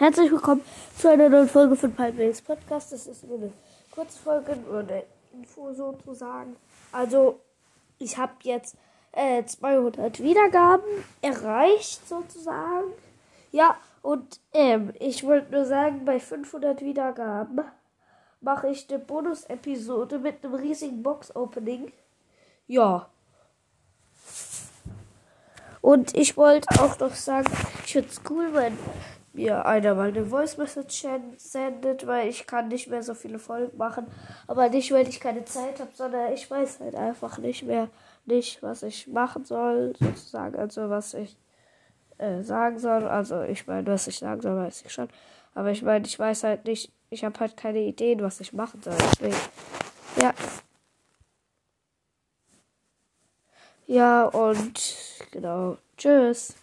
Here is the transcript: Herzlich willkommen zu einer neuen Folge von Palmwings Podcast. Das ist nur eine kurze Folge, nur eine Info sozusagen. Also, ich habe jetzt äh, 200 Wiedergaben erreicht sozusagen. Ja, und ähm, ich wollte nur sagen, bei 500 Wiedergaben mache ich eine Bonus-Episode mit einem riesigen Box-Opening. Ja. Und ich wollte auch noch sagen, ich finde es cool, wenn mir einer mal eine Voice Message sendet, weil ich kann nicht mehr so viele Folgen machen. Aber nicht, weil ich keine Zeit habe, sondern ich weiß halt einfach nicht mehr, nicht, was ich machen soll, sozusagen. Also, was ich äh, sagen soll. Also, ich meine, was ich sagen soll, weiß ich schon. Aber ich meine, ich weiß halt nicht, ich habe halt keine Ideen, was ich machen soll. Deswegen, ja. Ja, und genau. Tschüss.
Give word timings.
Herzlich 0.00 0.32
willkommen 0.32 0.62
zu 0.96 1.10
einer 1.10 1.28
neuen 1.28 1.46
Folge 1.46 1.76
von 1.76 1.92
Palmwings 1.92 2.40
Podcast. 2.40 2.90
Das 2.90 3.06
ist 3.06 3.22
nur 3.22 3.36
eine 3.36 3.52
kurze 3.90 4.18
Folge, 4.18 4.56
nur 4.56 4.78
eine 4.78 5.02
Info 5.34 5.74
sozusagen. 5.74 6.56
Also, 6.90 7.38
ich 7.98 8.16
habe 8.16 8.32
jetzt 8.40 8.78
äh, 9.12 9.44
200 9.44 10.22
Wiedergaben 10.22 10.86
erreicht 11.20 12.08
sozusagen. 12.08 12.86
Ja, 13.52 13.76
und 14.00 14.40
ähm, 14.54 14.94
ich 14.98 15.22
wollte 15.22 15.52
nur 15.52 15.66
sagen, 15.66 16.06
bei 16.06 16.18
500 16.18 16.80
Wiedergaben 16.80 17.60
mache 18.40 18.68
ich 18.70 18.88
eine 18.88 19.00
Bonus-Episode 19.00 20.18
mit 20.18 20.42
einem 20.42 20.54
riesigen 20.54 21.02
Box-Opening. 21.02 21.92
Ja. 22.68 23.10
Und 25.82 26.16
ich 26.16 26.38
wollte 26.38 26.68
auch 26.80 26.98
noch 26.98 27.14
sagen, 27.14 27.52
ich 27.84 27.92
finde 27.92 28.08
es 28.08 28.22
cool, 28.30 28.54
wenn 28.54 28.78
mir 29.32 29.64
einer 29.66 29.94
mal 29.94 30.08
eine 30.08 30.24
Voice 30.24 30.56
Message 30.56 31.06
sendet, 31.36 32.06
weil 32.06 32.28
ich 32.28 32.46
kann 32.46 32.68
nicht 32.68 32.88
mehr 32.88 33.02
so 33.02 33.14
viele 33.14 33.38
Folgen 33.38 33.76
machen. 33.76 34.06
Aber 34.46 34.68
nicht, 34.68 34.90
weil 34.92 35.08
ich 35.08 35.20
keine 35.20 35.44
Zeit 35.44 35.80
habe, 35.80 35.90
sondern 35.94 36.32
ich 36.32 36.50
weiß 36.50 36.80
halt 36.80 36.94
einfach 36.94 37.38
nicht 37.38 37.62
mehr, 37.62 37.88
nicht, 38.26 38.62
was 38.62 38.82
ich 38.82 39.06
machen 39.06 39.44
soll, 39.44 39.94
sozusagen. 39.98 40.56
Also, 40.56 40.90
was 40.90 41.14
ich 41.14 41.36
äh, 42.18 42.42
sagen 42.42 42.78
soll. 42.78 43.04
Also, 43.06 43.42
ich 43.42 43.66
meine, 43.66 43.86
was 43.86 44.06
ich 44.06 44.18
sagen 44.18 44.40
soll, 44.40 44.56
weiß 44.56 44.82
ich 44.84 44.92
schon. 44.92 45.08
Aber 45.54 45.70
ich 45.70 45.82
meine, 45.82 46.06
ich 46.06 46.18
weiß 46.18 46.44
halt 46.44 46.64
nicht, 46.66 46.92
ich 47.10 47.24
habe 47.24 47.38
halt 47.40 47.56
keine 47.56 47.80
Ideen, 47.80 48.22
was 48.22 48.40
ich 48.40 48.52
machen 48.52 48.82
soll. 48.82 48.96
Deswegen, 49.12 49.36
ja. 50.20 50.32
Ja, 53.86 54.24
und 54.26 54.80
genau. 55.32 55.76
Tschüss. 55.96 56.54